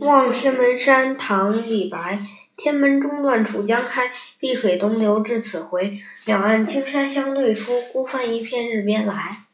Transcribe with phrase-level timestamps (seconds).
[0.00, 2.26] 望天门山，唐·李白。
[2.56, 5.98] 天门中断楚江开，碧水东流至此回。
[6.24, 9.44] 两岸青山相对出，孤帆一片日边来。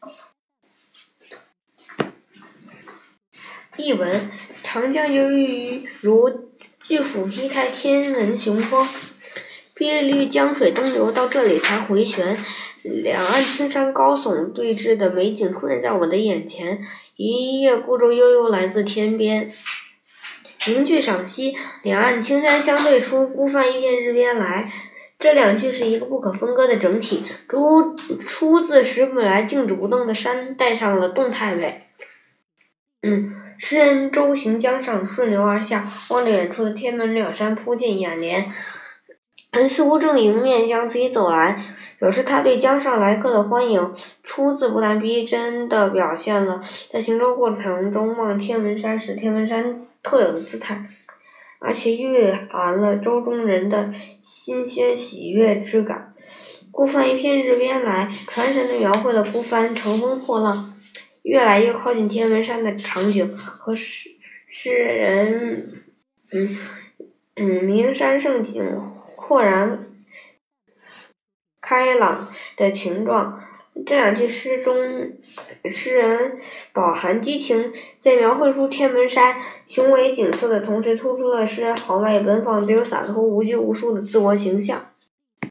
[3.77, 4.29] 译文：
[4.63, 6.51] 长江流域如
[6.83, 8.87] 巨斧劈开天门雄风，
[9.73, 12.37] 碧绿江水东流到这里才回旋。
[12.83, 16.83] 两岸青山高耸对峙的美景出现在我的眼前，
[17.15, 19.51] 一叶孤舟悠悠来自天边。
[20.67, 24.71] 名句赏析：两岸青山相对出，孤帆一片日边来。
[25.17, 27.23] 这两句是一个不可分割的整体。
[27.47, 31.87] 出出自石本来静止不动的山，带上了动态美。
[33.03, 38.51] 嗯，诗人舟行江上，顺流而下，望着远处的天门两山扑进眼帘。
[39.67, 41.61] 似乎正迎面向自己走来，
[41.99, 43.93] 表示他对江上来客的欢迎。
[44.23, 50.85] 出自不但逼真的表现了在行舟过程中望天门山时天门山特有的姿态，
[51.59, 56.13] 而且蕴含了舟中人的新鲜喜悦之感。
[56.71, 60.73] 孤帆一片日边来，传神的描绘了孤帆乘风破浪，
[61.23, 64.09] 越来越靠近天门山的场景和诗
[64.47, 65.83] 诗人
[66.31, 66.57] 嗯
[67.35, 68.63] 嗯名山胜景。
[69.31, 69.87] 豁然
[71.61, 73.41] 开朗的情状，
[73.85, 74.75] 这两句诗中，
[75.69, 76.41] 诗人
[76.73, 77.71] 饱含激情，
[78.01, 84.90] 在描绘出天门山雄伟景色的同时，突出了诗人豪迈奔放、自由洒脱、无拘无束的自我形象。